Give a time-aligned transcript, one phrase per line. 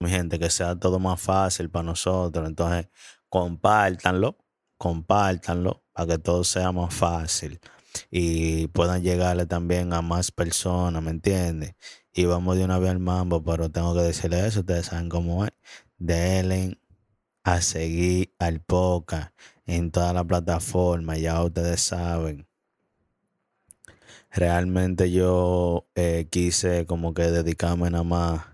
[0.00, 2.46] mi gente, que sea todo más fácil para nosotros.
[2.48, 2.88] Entonces,
[3.28, 4.38] compártanlo,
[4.78, 7.60] compártanlo para que todo sea más fácil
[8.10, 11.74] y puedan llegarle también a más personas, ¿me entiendes?
[12.12, 15.44] Y vamos de una vez al mambo, pero tengo que decirle eso, ustedes saben cómo
[15.44, 15.52] es.
[15.98, 16.78] Denle
[17.42, 19.34] a seguir al poca
[19.66, 22.46] en toda la plataforma, ya ustedes saben.
[24.30, 28.53] Realmente yo eh, quise como que dedicarme nada más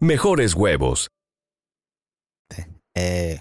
[0.00, 1.10] mejores huevos.
[2.94, 3.40] Eh,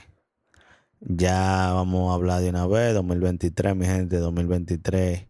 [1.00, 5.28] ya vamos a hablar de una vez, 2023, mi gente, 2023.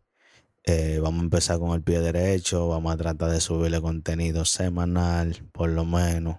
[0.65, 5.47] Eh, vamos a empezar con el pie derecho, vamos a tratar de subirle contenido semanal,
[5.51, 6.37] por lo menos.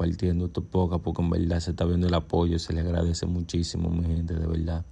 [0.00, 3.26] compartiendo esto poco a poco, en verdad se está viendo el apoyo, se le agradece
[3.26, 4.84] muchísimo, mi gente, de verdad.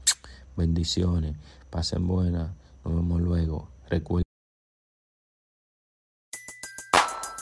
[0.59, 1.37] Bendiciones.
[1.71, 2.51] Pasen buenas.
[2.85, 3.69] Nos vemos luego.
[3.89, 4.25] Recuerden.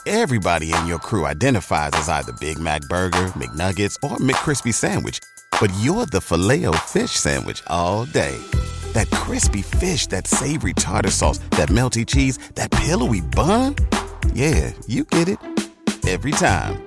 [0.05, 5.19] Everybody in your crew identifies as either Big Mac Burger, McNuggets, or McCrispy Sandwich.
[5.59, 8.37] But you're the filet fish Sandwich all day.
[8.93, 13.75] That crispy fish, that savory tartar sauce, that melty cheese, that pillowy bun.
[14.33, 15.39] Yeah, you get it.
[16.07, 16.86] Every time.